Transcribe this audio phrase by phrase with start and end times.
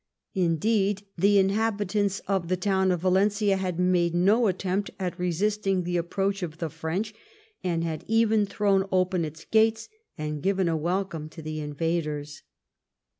[0.33, 5.95] Indeed, tha inhabitants of the town of Valencia had made no attempt at resisting the
[5.95, 7.13] approach of the French,
[7.63, 12.41] and had even thrown open its gates and given a welcome to the invaders.